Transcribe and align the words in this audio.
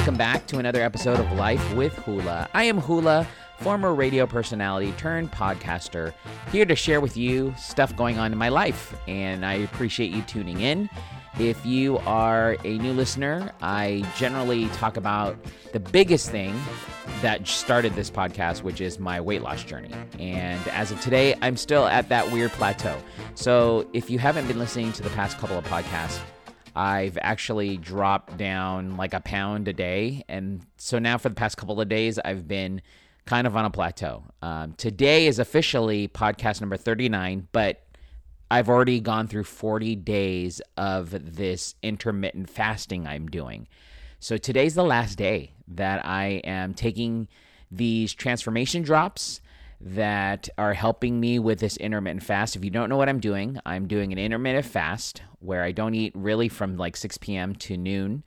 Welcome 0.00 0.16
back 0.16 0.46
to 0.46 0.58
another 0.58 0.80
episode 0.80 1.20
of 1.20 1.30
Life 1.32 1.74
with 1.74 1.92
Hula. 1.92 2.48
I 2.54 2.64
am 2.64 2.78
Hula, 2.78 3.28
former 3.58 3.94
radio 3.94 4.26
personality 4.26 4.92
turned 4.92 5.30
podcaster, 5.30 6.14
here 6.50 6.64
to 6.64 6.74
share 6.74 7.02
with 7.02 7.18
you 7.18 7.54
stuff 7.58 7.94
going 7.96 8.18
on 8.18 8.32
in 8.32 8.38
my 8.38 8.48
life, 8.48 8.94
and 9.06 9.44
I 9.44 9.52
appreciate 9.56 10.10
you 10.10 10.22
tuning 10.22 10.62
in. 10.62 10.88
If 11.38 11.66
you 11.66 11.98
are 11.98 12.56
a 12.64 12.78
new 12.78 12.94
listener, 12.94 13.52
I 13.60 14.02
generally 14.16 14.68
talk 14.68 14.96
about 14.96 15.36
the 15.74 15.80
biggest 15.80 16.30
thing 16.30 16.58
that 17.20 17.46
started 17.46 17.94
this 17.94 18.10
podcast, 18.10 18.62
which 18.62 18.80
is 18.80 18.98
my 18.98 19.20
weight 19.20 19.42
loss 19.42 19.62
journey. 19.62 19.92
And 20.18 20.66
as 20.68 20.90
of 20.90 20.98
today, 21.02 21.36
I'm 21.42 21.58
still 21.58 21.86
at 21.86 22.08
that 22.08 22.32
weird 22.32 22.52
plateau. 22.52 22.96
So 23.34 23.86
if 23.92 24.08
you 24.08 24.18
haven't 24.18 24.48
been 24.48 24.58
listening 24.58 24.92
to 24.94 25.02
the 25.02 25.10
past 25.10 25.36
couple 25.36 25.58
of 25.58 25.64
podcasts, 25.66 26.20
I've 26.80 27.18
actually 27.20 27.76
dropped 27.76 28.38
down 28.38 28.96
like 28.96 29.12
a 29.12 29.20
pound 29.20 29.68
a 29.68 29.74
day. 29.74 30.24
And 30.30 30.64
so 30.78 30.98
now 30.98 31.18
for 31.18 31.28
the 31.28 31.34
past 31.34 31.58
couple 31.58 31.78
of 31.78 31.90
days, 31.90 32.18
I've 32.18 32.48
been 32.48 32.80
kind 33.26 33.46
of 33.46 33.54
on 33.54 33.66
a 33.66 33.70
plateau. 33.70 34.24
Um, 34.40 34.72
today 34.78 35.26
is 35.26 35.38
officially 35.38 36.08
podcast 36.08 36.62
number 36.62 36.78
39, 36.78 37.48
but 37.52 37.84
I've 38.50 38.70
already 38.70 38.98
gone 38.98 39.28
through 39.28 39.44
40 39.44 39.94
days 39.96 40.62
of 40.78 41.36
this 41.36 41.74
intermittent 41.82 42.48
fasting 42.48 43.06
I'm 43.06 43.28
doing. 43.28 43.68
So 44.18 44.38
today's 44.38 44.74
the 44.74 44.82
last 44.82 45.18
day 45.18 45.52
that 45.68 46.06
I 46.06 46.40
am 46.44 46.72
taking 46.72 47.28
these 47.70 48.14
transformation 48.14 48.80
drops 48.80 49.42
that 49.80 50.48
are 50.58 50.74
helping 50.74 51.18
me 51.18 51.38
with 51.38 51.60
this 51.60 51.76
intermittent 51.78 52.22
fast. 52.22 52.54
If 52.54 52.64
you 52.64 52.70
don't 52.70 52.88
know 52.88 52.96
what 52.96 53.08
I'm 53.08 53.20
doing, 53.20 53.58
I'm 53.64 53.86
doing 53.86 54.12
an 54.12 54.18
intermittent 54.18 54.66
fast 54.66 55.22
where 55.38 55.62
I 55.62 55.72
don't 55.72 55.94
eat 55.94 56.12
really 56.14 56.48
from 56.48 56.76
like 56.76 56.96
6 56.96 57.16
p.m. 57.18 57.54
to 57.56 57.76
noon. 57.76 58.22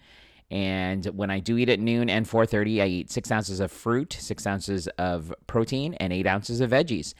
And 0.49 1.05
when 1.07 1.29
I 1.31 1.39
do 1.39 1.57
eat 1.57 1.69
at 1.69 1.79
noon 1.79 2.09
and 2.09 2.27
4:30, 2.27 2.81
I 2.81 2.85
eat 2.85 3.11
six 3.11 3.31
ounces 3.31 3.59
of 3.59 3.71
fruit, 3.71 4.15
six 4.19 4.45
ounces 4.45 4.87
of 4.99 5.33
protein, 5.47 5.95
and 5.95 6.13
eight 6.13 6.27
ounces 6.27 6.61
of 6.61 6.71
veggies. 6.71 7.13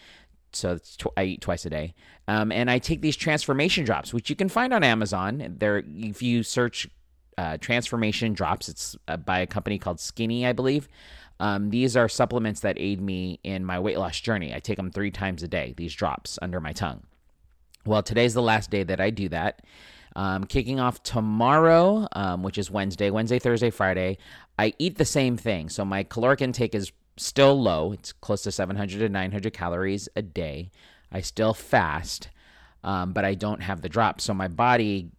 So 0.52 0.78
tw- 0.78 1.08
I 1.18 1.24
eat 1.24 1.42
twice 1.42 1.66
a 1.66 1.70
day. 1.70 1.96
Um, 2.28 2.52
and 2.52 2.70
I 2.70 2.78
take 2.78 3.02
these 3.02 3.16
transformation 3.16 3.86
drops, 3.86 4.14
which 4.14 4.30
you 4.30 4.36
can 4.36 4.50
find 4.50 4.72
on 4.72 4.84
Amazon. 4.84 5.56
There, 5.58 5.84
if 5.88 6.22
you 6.22 6.44
search 6.44 6.88
uh, 7.38 7.58
transformation 7.58 8.34
drops, 8.34 8.70
it's 8.70 8.96
uh, 9.08 9.18
by 9.18 9.40
a 9.40 9.48
company 9.48 9.80
called 9.80 10.00
Skinny, 10.00 10.46
I 10.46 10.54
believe. 10.54 10.88
Um, 11.40 11.70
these 11.70 11.98
are 11.98 12.08
supplements 12.08 12.62
that 12.62 12.78
aid 12.80 13.02
me 13.02 13.40
in 13.44 13.66
my 13.66 13.80
weight 13.80 13.98
loss 13.98 14.20
journey. 14.20 14.54
I 14.54 14.60
take 14.60 14.78
them 14.78 14.92
three 14.92 15.12
times 15.12 15.44
a 15.44 15.48
day, 15.48 15.74
these 15.76 15.94
drops 15.94 16.40
under 16.42 16.60
my 16.60 16.74
tongue. 16.74 17.04
Well, 17.86 18.04
today's 18.04 18.34
the 18.34 18.42
last 18.42 18.70
day 18.70 18.84
that 18.84 19.02
I 19.02 19.10
do 19.10 19.30
that. 19.30 19.62
Um, 20.16 20.44
kicking 20.46 20.80
off 20.80 21.02
tomorrow, 21.04 22.08
um, 22.14 22.44
which 22.44 22.58
is 22.58 22.70
Wednesday, 22.70 23.10
Wednesday, 23.10 23.40
Thursday, 23.40 23.72
Friday, 23.72 24.20
I 24.60 24.74
eat 24.78 24.98
the 24.98 25.06
same 25.06 25.38
thing. 25.38 25.70
So 25.70 25.84
my 25.84 26.04
caloric 26.04 26.42
intake 26.42 26.76
is 26.76 26.92
still 27.18 27.60
low. 27.60 27.94
It's 27.94 28.14
close 28.14 28.44
to 28.44 28.52
700 28.52 29.00
to 29.00 29.10
900 29.10 29.54
calories 29.54 30.08
a 30.16 30.22
day. 30.22 30.70
I 31.12 31.22
still 31.22 31.54
fast, 31.54 32.30
um, 32.84 33.14
but 33.14 33.26
I 33.26 33.34
don't 33.34 33.62
have 33.62 33.82
the 33.82 33.90
drops. 33.90 34.24
So 34.24 34.34
my 34.34 34.48
body 34.48 35.10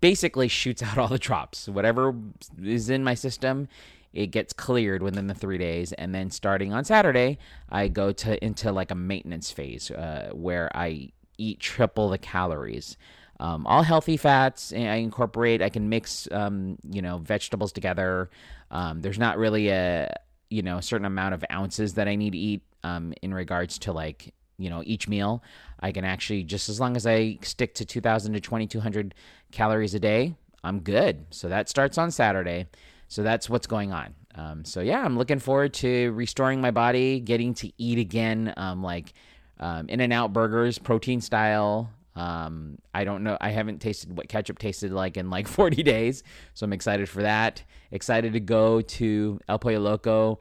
basically 0.00 0.48
shoots 0.48 0.82
out 0.84 0.98
all 0.98 1.08
the 1.08 1.18
drops. 1.18 1.68
Whatever 1.68 2.14
is 2.62 2.90
in 2.90 3.04
my 3.04 3.14
system, 3.14 3.68
it 4.12 4.28
gets 4.28 4.52
cleared 4.52 5.02
within 5.02 5.26
the 5.26 5.34
three 5.34 5.58
days. 5.58 5.92
And 5.92 6.14
then 6.14 6.30
starting 6.30 6.72
on 6.72 6.84
Saturday, 6.84 7.38
I 7.68 7.88
go 7.88 8.12
to 8.12 8.42
into 8.44 8.72
like 8.72 8.90
a 8.90 8.94
maintenance 8.94 9.50
phase 9.50 9.90
uh, 9.90 10.30
where 10.32 10.70
I 10.74 11.10
eat 11.36 11.60
triple 11.60 12.10
the 12.10 12.18
calories. 12.18 12.96
Um, 13.40 13.66
all 13.66 13.82
healthy 13.82 14.16
fats. 14.16 14.72
I 14.72 14.96
incorporate. 14.96 15.62
I 15.62 15.68
can 15.68 15.88
mix, 15.88 16.26
um, 16.32 16.76
you 16.90 17.00
know, 17.00 17.18
vegetables 17.18 17.72
together. 17.72 18.30
Um, 18.70 19.00
there's 19.00 19.18
not 19.18 19.38
really 19.38 19.68
a, 19.68 20.12
you 20.50 20.62
know, 20.62 20.78
a 20.78 20.82
certain 20.82 21.04
amount 21.04 21.34
of 21.34 21.44
ounces 21.52 21.94
that 21.94 22.08
I 22.08 22.16
need 22.16 22.32
to 22.32 22.38
eat 22.38 22.62
um, 22.82 23.14
in 23.22 23.32
regards 23.32 23.78
to 23.80 23.92
like, 23.92 24.34
you 24.58 24.70
know, 24.70 24.82
each 24.84 25.06
meal. 25.06 25.42
I 25.78 25.92
can 25.92 26.04
actually 26.04 26.42
just 26.42 26.68
as 26.68 26.80
long 26.80 26.96
as 26.96 27.06
I 27.06 27.38
stick 27.42 27.74
to 27.74 27.84
2,000 27.84 28.32
to 28.32 28.40
2,200 28.40 29.14
calories 29.52 29.94
a 29.94 30.00
day, 30.00 30.34
I'm 30.64 30.80
good. 30.80 31.26
So 31.30 31.48
that 31.48 31.68
starts 31.68 31.96
on 31.96 32.10
Saturday. 32.10 32.66
So 33.08 33.22
that's 33.22 33.50
what's 33.50 33.66
going 33.66 33.92
on. 33.92 34.14
Um, 34.34 34.64
so 34.64 34.80
yeah, 34.80 35.02
I'm 35.02 35.18
looking 35.18 35.38
forward 35.38 35.74
to 35.74 36.12
restoring 36.12 36.60
my 36.60 36.70
body, 36.70 37.20
getting 37.20 37.54
to 37.54 37.72
eat 37.78 37.98
again, 37.98 38.54
um, 38.56 38.82
like 38.82 39.14
um, 39.58 39.88
In-N-Out 39.88 40.32
burgers, 40.32 40.78
protein 40.78 41.20
style. 41.20 41.90
Um, 42.14 42.78
I 42.94 43.04
don't 43.04 43.24
know. 43.24 43.38
I 43.40 43.50
haven't 43.50 43.80
tasted 43.80 44.16
what 44.16 44.28
ketchup 44.28 44.58
tasted 44.58 44.92
like 44.92 45.16
in 45.16 45.30
like 45.30 45.48
40 45.48 45.82
days, 45.82 46.22
so 46.54 46.64
I'm 46.64 46.72
excited 46.72 47.08
for 47.08 47.22
that. 47.22 47.62
Excited 47.90 48.34
to 48.34 48.40
go 48.40 48.80
to 48.82 49.40
El 49.48 49.58
Pollo 49.58 49.80
Loco 49.80 50.40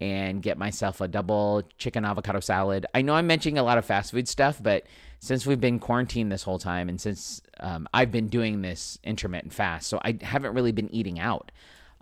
and 0.00 0.42
get 0.42 0.58
myself 0.58 1.00
a 1.00 1.06
double 1.06 1.62
chicken 1.78 2.04
avocado 2.04 2.40
salad. 2.40 2.86
I 2.92 3.02
know 3.02 3.14
I'm 3.14 3.28
mentioning 3.28 3.58
a 3.58 3.62
lot 3.62 3.78
of 3.78 3.84
fast 3.84 4.10
food 4.10 4.26
stuff, 4.28 4.60
but 4.60 4.84
since 5.20 5.46
we've 5.46 5.60
been 5.60 5.78
quarantined 5.78 6.32
this 6.32 6.42
whole 6.42 6.58
time, 6.58 6.88
and 6.88 7.00
since 7.00 7.40
um, 7.60 7.88
I've 7.94 8.10
been 8.10 8.26
doing 8.26 8.62
this 8.62 8.98
intermittent 9.04 9.52
fast, 9.52 9.88
so 9.88 10.00
I 10.04 10.18
haven't 10.20 10.54
really 10.54 10.72
been 10.72 10.92
eating 10.92 11.20
out. 11.20 11.52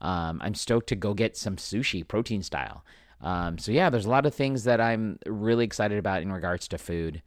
Um, 0.00 0.40
I'm 0.42 0.54
stoked 0.54 0.88
to 0.88 0.96
go 0.96 1.14
get 1.14 1.36
some 1.36 1.56
sushi, 1.56 2.06
protein 2.06 2.42
style. 2.42 2.84
Um, 3.20 3.58
so 3.58 3.70
yeah, 3.72 3.90
there's 3.90 4.06
a 4.06 4.10
lot 4.10 4.26
of 4.26 4.34
things 4.34 4.64
that 4.64 4.80
I'm 4.80 5.18
really 5.26 5.64
excited 5.64 5.98
about 5.98 6.22
in 6.22 6.32
regards 6.32 6.68
to 6.68 6.78
food. 6.78 7.22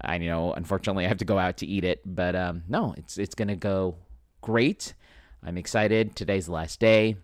I 0.00 0.18
know, 0.18 0.52
unfortunately, 0.52 1.04
I 1.04 1.08
have 1.08 1.18
to 1.18 1.24
go 1.24 1.38
out 1.38 1.58
to 1.58 1.66
eat 1.66 1.84
it, 1.84 2.00
but 2.04 2.34
um, 2.34 2.64
no, 2.68 2.94
it's 2.96 3.18
it's 3.18 3.34
gonna 3.34 3.56
go 3.56 3.96
great. 4.40 4.94
I'm 5.42 5.58
excited. 5.58 6.16
Today's 6.16 6.46
the 6.46 6.52
last 6.52 6.80
day. 6.80 7.16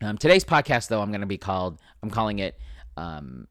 Um, 0.00 0.16
today's 0.16 0.44
podcast, 0.44 0.88
though, 0.88 1.02
I'm 1.02 1.12
gonna 1.12 1.26
be 1.26 1.38
called. 1.38 1.78
I'm 2.02 2.10
calling 2.10 2.38
it. 2.38 2.58
Um, 2.96 3.48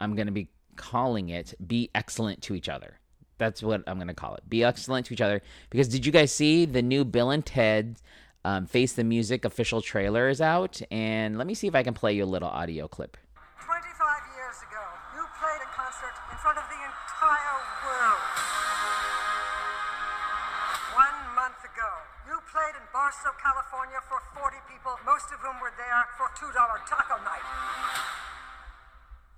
I'm 0.00 0.14
gonna 0.14 0.32
be 0.32 0.48
calling 0.76 1.28
it 1.28 1.54
"Be 1.66 1.90
Excellent 1.94 2.42
to 2.42 2.54
Each 2.54 2.68
Other." 2.68 3.00
That's 3.38 3.62
what 3.62 3.82
I'm 3.86 3.98
gonna 3.98 4.14
call 4.14 4.36
it. 4.36 4.48
Be 4.48 4.64
excellent 4.64 5.06
to 5.06 5.14
each 5.14 5.20
other. 5.20 5.42
Because 5.70 5.88
did 5.88 6.06
you 6.06 6.12
guys 6.12 6.32
see 6.32 6.64
the 6.64 6.82
new 6.82 7.04
Bill 7.04 7.30
and 7.30 7.44
Ted 7.44 7.96
um, 8.44 8.66
Face 8.66 8.92
the 8.92 9.04
Music 9.04 9.44
official 9.44 9.80
trailer 9.80 10.28
is 10.28 10.40
out? 10.40 10.80
And 10.90 11.38
let 11.38 11.46
me 11.46 11.54
see 11.54 11.66
if 11.66 11.74
I 11.74 11.82
can 11.82 11.94
play 11.94 12.12
you 12.12 12.24
a 12.24 12.30
little 12.30 12.48
audio 12.48 12.86
clip. 12.86 13.16
25 13.64 13.80
years 14.36 14.58
ago, 14.68 14.84
you 15.16 15.24
played 15.40 15.60
a 15.64 15.70
concert 15.72 16.14
in 16.30 16.36
front 16.38 16.58
of 16.60 16.66
the 16.68 16.80
entire 16.80 17.58
world. 17.88 18.24
One 20.94 21.18
month 21.34 21.60
ago, 21.64 21.90
you 22.28 22.36
played 22.52 22.76
in 22.76 22.84
Barstow, 22.92 23.32
California 23.40 23.98
for 24.06 24.20
40 24.36 24.60
people, 24.70 24.94
most 25.08 25.32
of 25.32 25.40
whom 25.40 25.58
were 25.58 25.74
there 25.74 26.04
for 26.20 26.28
$2 26.38 26.52
taco 26.52 27.18
night. 27.24 27.46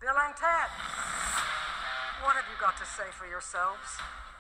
Bill 0.03 0.13
and 0.13 0.37
Ted, 0.37 0.69
what 2.21 2.37
have 2.37 2.45
you 2.53 2.59
got 2.61 2.77
to 2.77 2.85
say 2.85 3.09
for 3.17 3.25
yourselves? 3.25 3.97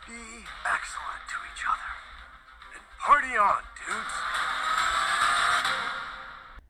Be 0.07 0.45
excellent 0.63 1.25
to 1.33 1.39
each 1.51 1.65
other. 1.65 2.16
Party 3.07 3.37
on, 3.37 3.63
dudes. 3.87 4.07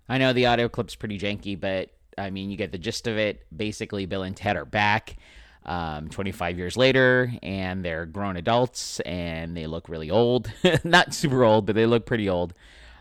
I 0.07 0.19
know 0.19 0.35
the 0.35 0.45
audio 0.45 0.69
clip's 0.69 0.95
pretty 0.95 1.19
janky, 1.19 1.59
but 1.59 1.89
I 2.19 2.29
mean, 2.29 2.51
you 2.51 2.59
get 2.59 2.73
the 2.73 2.79
gist 2.79 3.07
of 3.07 3.17
it. 3.17 3.47
Basically, 3.57 4.05
Bill 4.05 4.23
and 4.23 4.37
Ted 4.37 4.55
are 4.57 4.67
back 4.67 5.17
um, 5.65 6.11
25 6.11 6.59
years 6.59 6.77
later, 6.77 7.33
and 7.43 7.83
they're 7.83 8.05
grown 8.05 8.37
adults, 8.37 9.01
and 9.01 9.57
they 9.57 9.67
look 9.67 9.89
really 9.89 10.11
old. 10.11 10.53
Not 10.85 11.15
super 11.15 11.43
old, 11.43 11.65
but 11.65 11.75
they 11.75 11.87
look 11.87 12.05
pretty 12.05 12.29
old. 12.29 12.53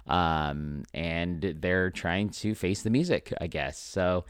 Um, 0.07 0.83
and 0.93 1.57
they're 1.59 1.89
trying 1.89 2.29
to 2.29 2.55
face 2.55 2.83
the 2.83 2.89
music, 2.89 3.33
I 3.41 3.47
guess. 3.47 3.77
So 3.77 4.23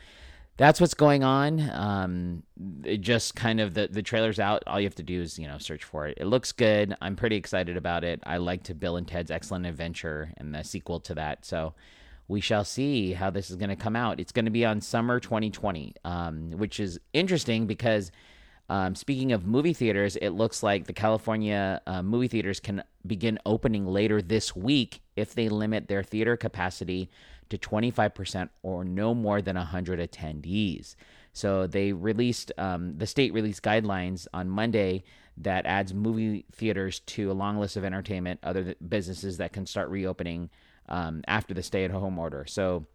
that's 0.58 0.80
what's 0.80 0.94
going 0.94 1.24
on. 1.24 1.70
Um, 1.72 2.44
it 2.84 3.02
just 3.02 3.36
kind 3.36 3.60
of 3.60 3.74
the 3.74 3.88
the 3.88 4.02
trailer's 4.02 4.40
out. 4.40 4.64
All 4.68 4.80
you 4.80 4.88
have 4.88 4.96
to 4.96 5.04
do 5.04 5.22
is 5.22 5.38
you 5.38 5.48
know 5.48 5.58
search 5.58 5.84
for 5.84 6.08
it. 6.08 6.18
It 6.20 6.26
looks 6.26 6.52
good. 6.52 6.96
I'm 7.02 7.16
pretty 7.16 7.36
excited 7.36 7.76
about 7.78 8.04
it. 8.04 8.22
I 8.26 8.38
liked 8.38 8.78
Bill 8.80 8.98
and 8.98 9.08
Ted's 9.08 9.32
Excellent 9.32 9.66
Adventure 9.66 10.32
and 10.38 10.56
the 10.56 10.64
sequel 10.64 11.00
to 11.02 11.16
that. 11.16 11.46
So 11.46 11.74
we 12.28 12.42
shall 12.42 12.64
see 12.64 13.14
how 13.14 13.30
this 13.30 13.50
is 13.50 13.58
going 13.58 13.70
to 13.70 13.76
come 13.76 13.96
out. 13.96 14.20
It's 14.20 14.32
going 14.32 14.46
to 14.46 14.52
be 14.52 14.66
on 14.66 14.82
summer 14.82 15.20
2020, 15.20 15.96
um, 16.04 16.52
which 16.52 16.80
is 16.80 17.00
interesting 17.14 17.68
because. 17.68 18.12
Um, 18.68 18.96
speaking 18.96 19.32
of 19.32 19.46
movie 19.46 19.74
theaters, 19.74 20.16
it 20.16 20.30
looks 20.30 20.64
like 20.64 20.86
the 20.86 20.94
California 20.94 21.82
uh, 21.86 22.02
movie 22.02 22.28
theaters 22.28 22.60
can 22.60 22.84
begin 23.06 23.38
opening 23.46 23.86
later 23.86 24.22
this 24.22 24.56
week 24.56 25.02
if 25.16 25.36
they 25.36 25.50
limit 25.50 25.88
their 25.88 26.04
theater 26.04 26.36
capacity 26.36 27.10
to 27.50 27.58
25% 27.58 28.50
or 28.64 28.84
no 28.84 29.14
more 29.14 29.42
than 29.42 29.56
100 29.56 30.00
attendees. 30.00 30.96
So 31.34 31.68
they 31.68 31.94
released, 31.94 32.52
um, 32.58 32.98
the 32.98 33.06
state 33.06 33.34
released 33.34 33.62
guidelines 33.62 34.26
on 34.34 34.50
Monday 34.50 35.04
that 35.38 35.66
adds 35.66 35.94
movie 35.94 36.46
theaters 36.54 37.00
to 37.02 37.30
a 37.30 37.34
long 37.34 37.60
list 37.60 37.76
of 37.76 37.84
entertainment, 37.84 38.40
other 38.42 38.64
th- 38.64 38.78
businesses 38.88 39.38
that 39.38 39.52
can 39.52 39.66
start 39.66 39.90
reopening 39.90 40.50
um, 40.88 41.24
after 41.28 41.54
the 41.54 41.62
stay 41.62 41.84
at 41.84 41.92
home 41.92 42.18
order. 42.18 42.46
So 42.48 42.86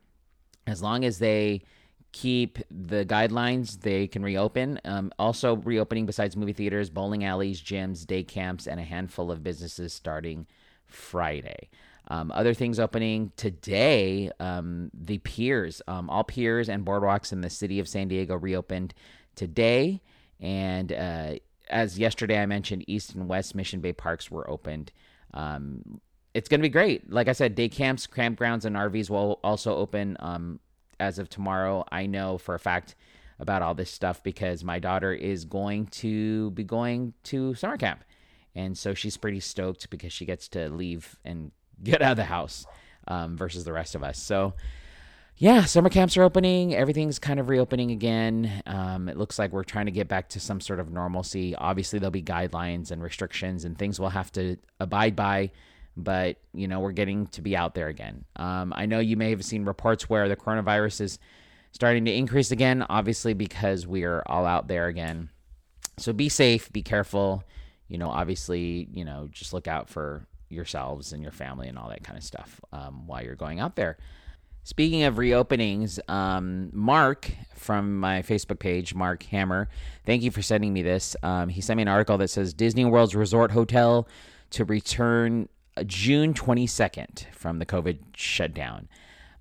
as 0.67 0.83
long 0.83 1.05
as 1.05 1.19
they 1.19 1.63
keep 2.13 2.59
the 2.71 3.05
guidelines, 3.05 3.81
they 3.81 4.07
can 4.07 4.23
reopen. 4.23 4.81
Um, 4.85 5.13
also, 5.19 5.57
reopening 5.57 6.07
besides 6.07 6.37
movie 6.37 6.53
theaters, 6.53 6.91
bowling 6.91 7.25
alleys, 7.25 7.63
gyms, 7.63 8.07
day 8.07 8.23
camps, 8.23 8.67
and 8.67 8.81
a 8.81 8.85
handful 8.85 9.31
of 9.31 9.43
businesses 9.43 9.93
starting 9.93 10.47
Friday. 10.87 11.69
Um, 12.09 12.33
other 12.33 12.55
things 12.55 12.81
opening 12.81 13.31
today, 13.37 14.33
um, 14.41 14.91
the 14.93 15.19
piers, 15.19 15.81
um, 15.87 16.11
all 16.11 16.25
piers 16.25 16.69
and 16.69 16.85
boardwalks 16.85 17.33
in 17.33 17.41
the 17.41 17.51
city 17.51 17.79
of 17.79 17.87
San 17.87 18.09
Diego 18.09 18.35
reopened 18.35 18.95
today. 19.37 20.03
And 20.41 20.93
uh, 20.93 21.35
as 21.69 21.99
yesterday 21.99 22.43
I 22.43 22.47
mentioned, 22.47 22.85
East 22.89 23.15
and 23.15 23.29
West 23.29 23.55
Mission 23.55 23.81
Bay 23.81 23.93
parks 23.93 24.29
were 24.29 24.49
opened. 24.51 24.91
Um, 25.33 26.01
it's 26.35 26.49
going 26.49 26.61
to 26.61 26.63
be 26.63 26.69
great. 26.69 27.13
Like 27.13 27.29
I 27.29 27.33
said, 27.33 27.55
day 27.55 27.69
camps, 27.69 28.09
campgrounds, 28.09 28.65
and 28.65 28.75
RVs 28.75 29.09
will 29.09 29.39
also 29.45 29.77
open 29.77 30.17
um, 30.19 30.59
as 31.01 31.19
of 31.19 31.29
tomorrow. 31.29 31.85
I 31.91 32.07
know 32.07 32.39
for 32.39 32.55
a 32.55 32.59
fact 32.59 32.95
about 33.39 33.63
all 33.63 33.75
this 33.75 33.91
stuff 33.91 34.23
because 34.23 34.63
my 34.63 34.79
daughter 34.79 35.13
is 35.13 35.45
going 35.45 35.87
to 35.87 36.51
be 36.51 36.63
going 36.63 37.15
to 37.25 37.55
summer 37.55 37.77
camp. 37.77 38.05
And 38.55 38.77
so 38.77 38.95
she's 38.95 39.17
pretty 39.17 39.41
stoked 39.41 39.91
because 39.91 40.13
she 40.13 40.27
gets 40.27 40.49
to 40.49 40.69
leave 40.69 41.19
and 41.25 41.51
get 41.83 42.03
out 42.03 42.13
of 42.13 42.17
the 42.19 42.25
house 42.25 42.67
um, 43.09 43.37
versus 43.37 43.65
the 43.65 43.73
rest 43.73 43.95
of 43.95 44.03
us. 44.03 44.19
So, 44.19 44.55
yeah, 45.37 45.65
summer 45.65 45.89
camps 45.89 46.19
are 46.19 46.23
opening. 46.23 46.75
Everything's 46.75 47.19
kind 47.19 47.41
of 47.41 47.49
reopening 47.49 47.91
again. 47.93 48.63
Um, 48.67 49.09
it 49.09 49.17
looks 49.17 49.39
like 49.39 49.53
we're 49.53 49.65
trying 49.65 49.87
to 49.87 49.93
get 49.93 50.07
back 50.07 50.29
to 50.31 50.41
some 50.41 50.61
sort 50.61 50.81
of 50.81 50.93
normalcy. 50.93 51.55
Obviously, 51.55 51.99
there'll 51.99 52.11
be 52.11 52.23
guidelines 52.23 52.91
and 52.91 53.03
restrictions 53.03 53.65
and 53.65 53.79
things 53.79 53.99
we'll 53.99 54.11
have 54.11 54.31
to 54.33 54.57
abide 54.81 55.17
by, 55.17 55.51
but 55.97 56.37
you 56.53 56.69
know 56.69 56.81
we're 56.81 56.93
getting 56.93 57.27
to 57.29 57.43
be 57.43 57.57
out 57.57 57.75
there 57.75 57.89
again. 57.89 58.25
Um, 58.37 58.73
I 58.77 58.87
know 58.87 58.99
you 59.01 59.17
may 59.17 59.31
have 59.31 59.45
seen 59.45 59.65
reports 59.65 60.09
where 60.09 60.29
the 60.29 60.37
coronavirus 60.37 61.03
is 61.03 61.19
starting 61.73 62.05
to 62.05 62.13
increase 62.13 62.51
again. 62.51 62.85
Obviously, 62.89 63.35
because 63.35 63.87
we 63.87 64.05
are 64.05 64.23
all 64.27 64.47
out 64.47 64.69
there 64.69 64.87
again. 64.87 65.31
So 65.99 66.13
be 66.13 66.29
safe, 66.29 66.73
be 66.73 66.83
careful. 66.83 67.45
You 67.89 67.99
know, 67.99 68.09
obviously, 68.09 68.89
you 68.93 69.05
know, 69.05 69.29
just 69.31 69.53
look 69.53 69.67
out 69.67 69.89
for 69.89 70.27
yourselves 70.49 71.13
and 71.13 71.23
your 71.23 71.33
family 71.33 71.69
and 71.69 71.79
all 71.79 71.89
that 71.89 72.05
kind 72.05 72.19
of 72.19 72.25
stuff 72.25 72.61
um, 72.73 73.07
while 73.07 73.23
you're 73.23 73.35
going 73.35 73.61
out 73.61 73.77
there. 73.77 73.99
Speaking 74.63 75.05
of 75.05 75.15
reopenings, 75.15 75.99
um, 76.11 76.71
Mark 76.73 77.31
from 77.57 77.99
my 77.99 78.23
Facebook 78.23 78.59
page, 78.59 78.95
Mark 78.95 79.23
Hammer, 79.25 79.69
thank 80.05 80.23
you 80.23 80.31
for 80.31 80.43
sending 80.43 80.73
me 80.73 80.83
this. 80.83 81.17
Um, 81.23 81.49
he 81.49 81.61
sent 81.61 81.79
me 81.79 81.83
an 81.83 81.89
article 81.89 82.19
that 82.19 82.29
says 82.29 82.53
Disney 82.53 82.85
World's 82.85 83.15
Resort 83.15 83.53
Hotel 83.53 84.07
to 84.51 84.65
return 84.65 85.49
June 85.87 86.35
22nd 86.35 87.27
from 87.33 87.59
the 87.59 87.67
COVID 87.67 87.99
shutdown. 88.17 88.89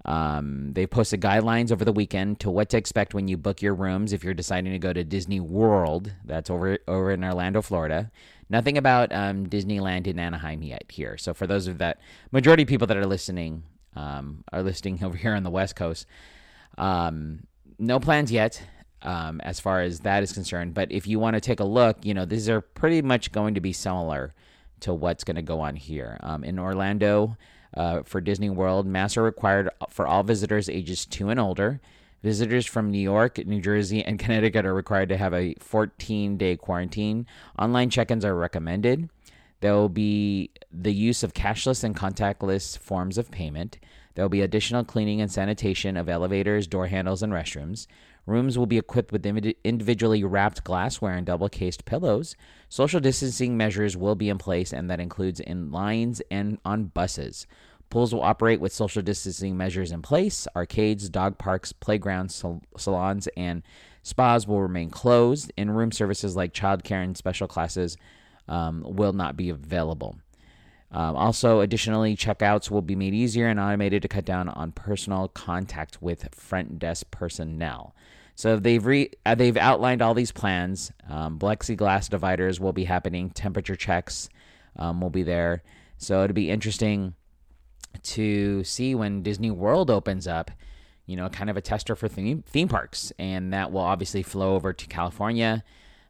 Um, 0.06 0.72
they 0.74 0.88
posted 0.88 1.22
guidelines 1.22 1.72
over 1.72 1.84
the 1.84 1.92
weekend 1.92 2.40
to 2.40 2.50
what 2.50 2.70
to 2.70 2.78
expect 2.78 3.14
when 3.14 3.28
you 3.28 3.38
book 3.38 3.62
your 3.62 3.76
rooms 3.76 4.14
if 4.14 4.24
you're 4.24 4.34
deciding 4.34 4.72
to 4.72 4.80
go 4.80 4.94
to 4.94 5.04
Disney 5.04 5.40
World. 5.40 6.14
That's 6.24 6.50
over 6.50 6.80
over 6.88 7.12
in 7.12 7.24
Orlando, 7.24 7.62
Florida. 7.62 8.10
Nothing 8.50 8.78
about 8.78 9.12
um, 9.12 9.46
Disneyland 9.46 10.08
in 10.08 10.18
Anaheim 10.18 10.64
yet 10.64 10.86
here. 10.90 11.18
So 11.18 11.34
for 11.34 11.46
those 11.46 11.68
of 11.68 11.78
that 11.80 12.00
majority 12.32 12.64
of 12.64 12.70
people 12.70 12.88
that 12.88 12.98
are 12.98 13.06
listening 13.06 13.64
um, 13.96 14.44
are 14.54 14.64
listening 14.64 15.00
over 15.04 15.18
here 15.18 15.36
on 15.36 15.44
the 15.44 15.52
West 15.52 15.76
Coast, 15.76 16.08
um, 16.78 17.44
no 17.78 18.00
plans 18.00 18.32
yet 18.32 18.62
um, 19.02 19.42
as 19.42 19.60
far 19.60 19.82
as 19.82 20.00
that 20.02 20.24
is 20.24 20.32
concerned. 20.32 20.74
But 20.74 20.92
if 20.92 21.08
you 21.08 21.20
want 21.20 21.36
to 21.36 21.42
take 21.42 21.60
a 21.60 21.66
look, 21.66 22.06
you 22.06 22.14
know 22.14 22.26
these 22.26 22.48
are 22.48 22.62
pretty 22.62 23.02
much 23.02 23.34
going 23.34 23.56
to 23.56 23.62
be 23.62 23.74
similar 23.74 24.34
to 24.82 24.94
what's 24.94 25.24
going 25.24 25.36
to 25.36 25.42
go 25.42 25.60
on 25.60 25.76
here 25.76 26.18
um, 26.22 26.44
in 26.44 26.60
Orlando. 26.60 27.38
Uh, 27.76 28.02
for 28.04 28.20
Disney 28.20 28.50
World, 28.50 28.88
masks 28.88 29.18
are 29.18 29.24
required 29.24 29.70
for 29.90 30.08
all 30.08 30.24
visitors 30.24 30.70
ages 30.70 31.06
two 31.06 31.30
and 31.30 31.40
older. 31.40 31.80
Visitors 32.24 32.66
from 32.66 32.92
New 32.92 33.00
York, 33.00 33.38
New 33.46 33.62
Jersey, 33.62 34.04
and 34.04 34.20
Connecticut 34.20 34.66
are 34.66 34.74
required 34.74 35.10
to 35.10 35.18
have 35.18 35.34
a 35.34 35.56
14 35.60 36.38
day 36.38 36.56
quarantine. 36.56 37.26
Online 37.58 37.90
check 37.90 38.12
ins 38.12 38.26
are 38.26 38.36
recommended. 38.36 39.10
There 39.62 39.74
will 39.74 39.90
be 39.90 40.52
the 40.72 40.94
use 40.94 41.22
of 41.24 41.34
cashless 41.34 41.84
and 41.84 41.96
contactless 41.96 42.78
forms 42.78 43.18
of 43.18 43.30
payment. 43.30 43.78
There 44.16 44.24
will 44.24 44.30
be 44.30 44.42
additional 44.42 44.84
cleaning 44.84 45.22
and 45.22 45.32
sanitation 45.32 45.96
of 45.96 46.10
elevators, 46.10 46.68
door 46.68 46.88
handles, 46.88 47.24
and 47.24 47.32
restrooms. 47.32 47.88
Rooms 48.30 48.60
will 48.60 48.68
be 48.68 48.78
equipped 48.78 49.12
with 49.12 49.26
individually 49.26 50.24
wrapped 50.24 50.64
glassware 50.64 51.14
and 51.14 51.26
double 51.26 51.50
cased 51.50 51.86
pillows. 51.86 52.36
Social 52.70 53.00
distancing 53.00 53.58
measures 53.58 53.98
will 53.98 54.14
be 54.14 54.30
in 54.30 54.38
place, 54.38 54.72
and 54.72 54.88
that 54.88 55.00
includes 55.00 55.40
in 55.40 55.72
lines 55.72 56.22
and 56.30 56.60
on 56.64 56.86
buses. 56.86 57.48
Pools 57.90 58.14
will 58.14 58.22
operate 58.22 58.62
with 58.62 58.72
social 58.72 59.02
distancing 59.02 59.58
measures 59.58 59.92
in 59.92 60.04
place. 60.04 60.48
Arcades, 60.56 61.10
dog 61.10 61.40
parks, 61.40 61.74
playgrounds, 61.74 62.36
sal- 62.36 62.62
salons, 62.78 63.28
and 63.36 63.64
spas 64.04 64.46
will 64.46 64.62
remain 64.62 64.92
closed. 64.92 65.52
In 65.58 65.72
room 65.72 65.92
services 65.92 66.36
like 66.36 66.54
childcare 66.54 67.04
and 67.04 67.18
special 67.18 67.48
classes 67.48 67.98
um, 68.48 68.84
will 68.86 69.14
not 69.14 69.38
be 69.38 69.50
available. 69.50 70.16
Um, 70.92 71.16
also, 71.16 71.62
additionally, 71.62 72.16
checkouts 72.16 72.70
will 72.70 72.84
be 72.84 72.96
made 72.96 73.16
easier 73.16 73.48
and 73.48 73.60
automated 73.60 74.04
to 74.04 74.08
cut 74.08 74.26
down 74.26 74.50
on 74.50 74.72
personal 74.72 75.30
contact 75.30 76.00
with 76.00 76.30
front 76.36 76.78
desk 76.78 77.10
personnel. 77.10 77.96
So 78.40 78.56
they've 78.56 78.86
re- 78.86 79.12
uh, 79.26 79.36
they've 79.36 79.58
outlined 79.58 80.02
all 80.02 80.14
these 80.14 80.32
plans. 80.32 80.94
Um, 81.10 81.40
plexiglass 81.40 82.10
dividers 82.10 82.58
will 82.58 82.72
be 82.72 82.86
happening. 82.86 83.32
Temperature 83.32 83.76
checks 83.76 84.30
um, 84.78 85.02
will 85.02 85.10
be 85.10 85.24
there. 85.24 85.62
So 85.98 86.24
it'll 86.24 86.34
be 86.34 86.50
interesting 86.50 87.16
to 88.02 88.64
see 88.64 88.96
when 88.96 89.24
Disney 89.24 89.52
World 89.52 89.92
opens 89.92 90.26
up. 90.26 90.52
You 91.06 91.18
know, 91.18 91.28
kind 91.28 91.50
of 91.50 91.58
a 91.58 91.62
tester 91.62 91.98
for 91.98 92.08
theme 92.08 92.46
theme 92.48 92.70
parks, 92.70 93.12
and 93.20 93.52
that 93.52 93.74
will 93.74 93.82
obviously 93.82 94.24
flow 94.24 94.56
over 94.56 94.72
to 94.72 94.88
California. 94.88 95.62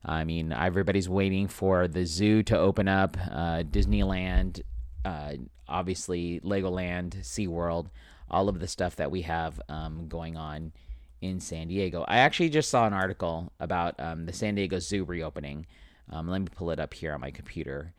I 0.05 0.23
mean, 0.23 0.53
everybody's 0.53 1.09
waiting 1.09 1.47
for 1.47 1.87
the 1.87 2.05
zoo 2.05 2.43
to 2.43 2.59
open 2.59 2.87
up, 2.87 3.17
uh, 3.31 3.63
Disneyland, 3.63 4.61
uh, 5.03 5.33
obviously 5.67 6.41
Legoland, 6.41 7.21
SeaWorld, 7.21 7.87
all 8.29 8.49
of 8.49 8.59
the 8.59 8.67
stuff 8.67 8.97
that 8.97 9.09
we 9.09 9.23
have 9.23 9.59
um, 9.67 10.07
going 10.07 10.37
on 10.37 10.73
in 11.21 11.39
San 11.39 11.67
Diego. 11.67 12.05
I 12.07 12.19
actually 12.19 12.49
just 12.49 12.69
saw 12.69 12.87
an 12.87 12.93
article 12.93 13.51
about 13.59 13.99
um, 13.99 14.25
the 14.25 14.33
San 14.33 14.55
Diego 14.55 14.79
Zoo 14.79 15.03
reopening. 15.03 15.65
Um, 16.11 16.27
let 16.27 16.41
me 16.41 16.47
pull 16.53 16.71
it 16.71 16.79
up 16.79 16.93
here 16.93 17.13
on 17.13 17.21
my 17.21 17.31
computer. 17.31 17.93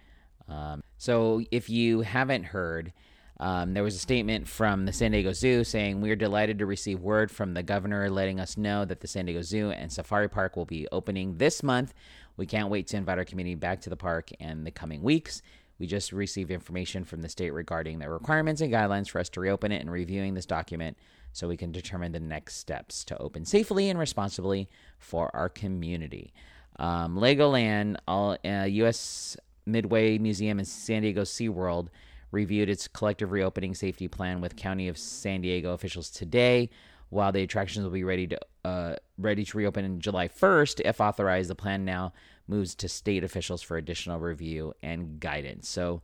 Um, 0.48 0.82
so, 0.98 1.42
if 1.50 1.70
you 1.70 2.00
haven't 2.00 2.44
heard, 2.44 2.92
um, 3.40 3.72
there 3.72 3.82
was 3.82 3.94
a 3.94 3.98
statement 3.98 4.46
from 4.46 4.84
the 4.84 4.92
San 4.92 5.12
Diego 5.12 5.32
Zoo 5.32 5.64
saying, 5.64 6.00
We 6.00 6.10
are 6.10 6.16
delighted 6.16 6.58
to 6.58 6.66
receive 6.66 7.00
word 7.00 7.30
from 7.30 7.54
the 7.54 7.62
governor 7.62 8.10
letting 8.10 8.38
us 8.38 8.58
know 8.58 8.84
that 8.84 9.00
the 9.00 9.06
San 9.06 9.24
Diego 9.24 9.40
Zoo 9.40 9.70
and 9.70 9.90
Safari 9.90 10.28
Park 10.28 10.56
will 10.56 10.66
be 10.66 10.86
opening 10.92 11.38
this 11.38 11.62
month. 11.62 11.94
We 12.36 12.44
can't 12.46 12.68
wait 12.68 12.86
to 12.88 12.98
invite 12.98 13.18
our 13.18 13.24
community 13.24 13.54
back 13.54 13.80
to 13.82 13.90
the 13.90 13.96
park 13.96 14.30
in 14.40 14.64
the 14.64 14.70
coming 14.70 15.02
weeks. 15.02 15.40
We 15.80 15.86
just 15.86 16.12
received 16.12 16.50
information 16.50 17.04
from 17.04 17.22
the 17.22 17.28
state 17.30 17.52
regarding 17.52 17.98
the 17.98 18.10
requirements 18.10 18.60
and 18.60 18.70
guidelines 18.70 19.08
for 19.08 19.18
us 19.18 19.30
to 19.30 19.40
reopen 19.40 19.72
it 19.72 19.80
and 19.80 19.90
reviewing 19.90 20.34
this 20.34 20.44
document 20.44 20.98
so 21.32 21.48
we 21.48 21.56
can 21.56 21.72
determine 21.72 22.12
the 22.12 22.20
next 22.20 22.56
steps 22.56 23.02
to 23.06 23.16
open 23.16 23.46
safely 23.46 23.88
and 23.88 23.98
responsibly 23.98 24.68
for 24.98 25.34
our 25.34 25.48
community. 25.48 26.34
Um, 26.78 27.16
Legoland, 27.16 27.96
all, 28.06 28.32
uh, 28.32 28.66
USS 28.68 29.38
Midway 29.64 30.18
Museum, 30.18 30.58
and 30.58 30.68
San 30.68 31.00
Diego 31.00 31.22
SeaWorld 31.22 31.88
reviewed 32.30 32.68
its 32.68 32.86
collective 32.86 33.32
reopening 33.32 33.74
safety 33.74 34.06
plan 34.06 34.42
with 34.42 34.56
County 34.56 34.86
of 34.86 34.98
San 34.98 35.40
Diego 35.40 35.72
officials 35.72 36.10
today. 36.10 36.68
While 37.10 37.32
the 37.32 37.42
attractions 37.42 37.84
will 37.84 37.92
be 37.92 38.04
ready 38.04 38.26
to 38.28 38.40
uh, 38.64 38.96
ready 39.18 39.44
to 39.44 39.58
reopen 39.58 39.84
in 39.84 40.00
July 40.00 40.28
1st, 40.28 40.80
if 40.84 41.00
authorized, 41.00 41.50
the 41.50 41.54
plan 41.54 41.84
now 41.84 42.12
moves 42.46 42.74
to 42.76 42.88
state 42.88 43.24
officials 43.24 43.62
for 43.62 43.76
additional 43.76 44.18
review 44.18 44.74
and 44.82 45.20
guidance. 45.20 45.68
So 45.68 46.02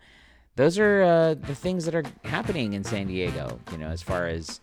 those 0.57 0.79
are 0.79 1.03
uh, 1.03 1.35
the 1.35 1.55
things 1.55 1.85
that 1.85 1.95
are 1.95 2.05
happening 2.25 2.73
in 2.73 2.83
San 2.83 3.09
Diego, 3.09 3.61
you 3.73 3.79
know, 3.79 3.89
as 3.89 4.01
far 4.01 4.27
as 4.27 4.61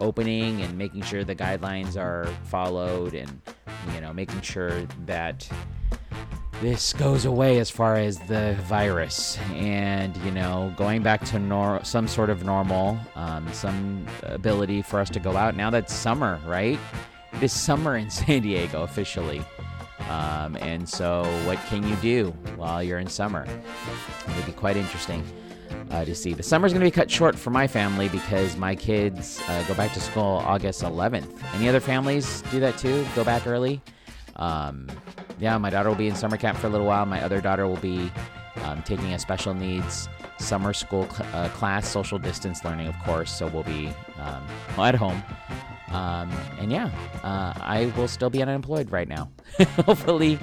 opening 0.00 0.60
and 0.62 0.76
making 0.76 1.02
sure 1.02 1.22
the 1.22 1.36
guidelines 1.36 1.96
are 1.96 2.26
followed 2.44 3.14
and, 3.14 3.40
you 3.94 4.00
know, 4.00 4.12
making 4.12 4.40
sure 4.40 4.82
that 5.04 5.48
this 6.60 6.92
goes 6.94 7.26
away 7.26 7.58
as 7.58 7.68
far 7.68 7.96
as 7.96 8.18
the 8.20 8.56
virus 8.62 9.38
and, 9.52 10.16
you 10.18 10.30
know, 10.30 10.72
going 10.76 11.02
back 11.02 11.24
to 11.26 11.38
nor- 11.38 11.84
some 11.84 12.08
sort 12.08 12.30
of 12.30 12.44
normal, 12.44 12.98
um, 13.14 13.46
some 13.52 14.06
ability 14.22 14.80
for 14.82 14.98
us 14.98 15.10
to 15.10 15.20
go 15.20 15.36
out. 15.36 15.54
Now 15.54 15.70
that's 15.70 15.92
summer, 15.92 16.40
right? 16.46 16.78
It 17.34 17.42
is 17.42 17.52
summer 17.52 17.96
in 17.96 18.10
San 18.10 18.42
Diego 18.42 18.82
officially. 18.82 19.42
Um, 20.08 20.56
and 20.60 20.88
so, 20.88 21.24
what 21.46 21.58
can 21.66 21.86
you 21.86 21.96
do 21.96 22.30
while 22.54 22.82
you're 22.82 23.00
in 23.00 23.08
summer? 23.08 23.44
It'll 24.28 24.46
be 24.46 24.52
quite 24.52 24.76
interesting 24.76 25.24
uh, 25.90 26.04
to 26.04 26.14
see. 26.14 26.32
The 26.32 26.44
summer's 26.44 26.72
going 26.72 26.80
to 26.80 26.86
be 26.86 26.92
cut 26.92 27.10
short 27.10 27.36
for 27.36 27.50
my 27.50 27.66
family 27.66 28.08
because 28.08 28.56
my 28.56 28.76
kids 28.76 29.42
uh, 29.48 29.64
go 29.66 29.74
back 29.74 29.92
to 29.94 30.00
school 30.00 30.42
August 30.46 30.82
11th. 30.82 31.42
Any 31.54 31.68
other 31.68 31.80
families 31.80 32.42
do 32.52 32.60
that 32.60 32.78
too? 32.78 33.04
Go 33.16 33.24
back 33.24 33.48
early? 33.48 33.82
Um, 34.36 34.88
yeah, 35.38 35.58
my 35.58 35.70
daughter 35.70 35.88
will 35.88 35.96
be 35.96 36.08
in 36.08 36.14
summer 36.14 36.36
camp 36.36 36.58
for 36.58 36.66
a 36.66 36.70
little 36.70 36.86
while. 36.86 37.06
My 37.06 37.22
other 37.22 37.40
daughter 37.40 37.66
will 37.66 37.76
be 37.76 38.10
um, 38.64 38.82
taking 38.82 39.12
a 39.12 39.18
special 39.18 39.54
needs 39.54 40.08
summer 40.38 40.72
school 40.72 41.08
cl- 41.10 41.28
uh, 41.34 41.48
class, 41.50 41.88
social 41.88 42.18
distance 42.18 42.64
learning, 42.64 42.86
of 42.88 42.98
course. 43.00 43.32
So 43.32 43.46
we'll 43.46 43.62
be 43.62 43.90
um, 44.18 44.46
at 44.78 44.94
home. 44.94 45.22
Um, 45.92 46.30
and 46.58 46.72
yeah, 46.72 46.90
uh, 47.22 47.52
I 47.56 47.92
will 47.96 48.08
still 48.08 48.30
be 48.30 48.42
unemployed 48.42 48.90
right 48.90 49.08
now. 49.08 49.30
Hopefully, 49.86 50.38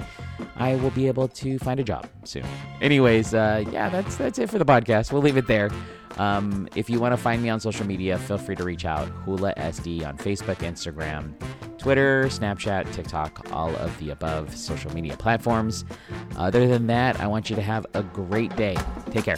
I 0.56 0.76
will 0.76 0.90
be 0.90 1.06
able 1.06 1.28
to 1.28 1.58
find 1.58 1.78
a 1.78 1.84
job 1.84 2.08
soon. 2.24 2.44
Anyways, 2.80 3.34
uh, 3.34 3.64
yeah, 3.70 3.88
that's 3.88 4.16
that's 4.16 4.38
it 4.38 4.48
for 4.48 4.58
the 4.58 4.64
podcast. 4.64 5.12
We'll 5.12 5.22
leave 5.22 5.36
it 5.36 5.46
there. 5.46 5.70
Um, 6.16 6.68
if 6.76 6.88
you 6.88 7.00
want 7.00 7.12
to 7.12 7.16
find 7.16 7.42
me 7.42 7.48
on 7.48 7.60
social 7.60 7.86
media, 7.86 8.18
feel 8.18 8.38
free 8.38 8.56
to 8.56 8.64
reach 8.64 8.84
out. 8.84 9.08
Hula 9.24 9.52
SD 9.56 10.06
on 10.06 10.16
Facebook, 10.16 10.56
Instagram, 10.56 11.34
Twitter, 11.84 12.24
Snapchat, 12.28 12.90
TikTok, 12.94 13.52
all 13.52 13.68
of 13.76 13.98
the 13.98 14.08
above 14.08 14.56
social 14.56 14.90
media 14.94 15.14
platforms. 15.18 15.84
Other 16.34 16.66
than 16.66 16.86
that, 16.86 17.20
I 17.20 17.26
want 17.26 17.50
you 17.50 17.56
to 17.56 17.62
have 17.62 17.84
a 17.92 18.02
great 18.02 18.56
day. 18.56 18.74
Take 19.10 19.24
care. 19.24 19.36